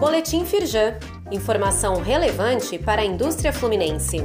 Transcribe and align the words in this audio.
Boletim 0.00 0.46
Firjan. 0.46 0.94
Informação 1.30 2.00
relevante 2.00 2.78
para 2.78 3.02
a 3.02 3.04
indústria 3.04 3.52
fluminense. 3.52 4.16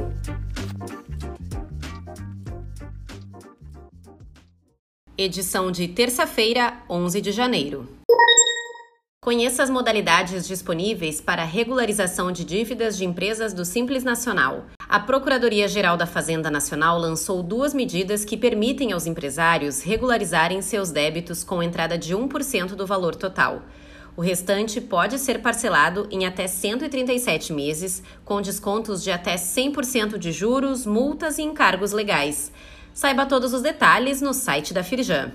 Edição 5.18 5.70
de 5.70 5.86
terça-feira, 5.86 6.78
11 6.88 7.20
de 7.20 7.30
janeiro. 7.30 7.86
Conheça 9.22 9.62
as 9.62 9.68
modalidades 9.68 10.48
disponíveis 10.48 11.20
para 11.20 11.44
regularização 11.44 12.32
de 12.32 12.42
dívidas 12.42 12.96
de 12.96 13.04
empresas 13.04 13.52
do 13.52 13.66
Simples 13.66 14.02
Nacional. 14.02 14.64
A 14.88 14.98
Procuradoria-Geral 14.98 15.98
da 15.98 16.06
Fazenda 16.06 16.50
Nacional 16.50 16.98
lançou 16.98 17.42
duas 17.42 17.74
medidas 17.74 18.24
que 18.24 18.38
permitem 18.38 18.92
aos 18.92 19.04
empresários 19.04 19.82
regularizarem 19.82 20.62
seus 20.62 20.90
débitos 20.90 21.44
com 21.44 21.62
entrada 21.62 21.98
de 21.98 22.16
1% 22.16 22.68
do 22.68 22.86
valor 22.86 23.14
total. 23.14 23.60
O 24.16 24.22
restante 24.22 24.80
pode 24.80 25.18
ser 25.18 25.42
parcelado 25.42 26.08
em 26.10 26.24
até 26.24 26.46
137 26.46 27.52
meses, 27.52 28.02
com 28.24 28.40
descontos 28.40 29.04
de 29.04 29.10
até 29.10 29.34
100% 29.34 30.16
de 30.16 30.32
juros, 30.32 30.86
multas 30.86 31.36
e 31.36 31.42
encargos 31.42 31.92
legais. 31.92 32.50
Saiba 32.94 33.26
todos 33.26 33.52
os 33.52 33.60
detalhes 33.60 34.22
no 34.22 34.32
site 34.32 34.72
da 34.72 34.82
Firjan. 34.82 35.32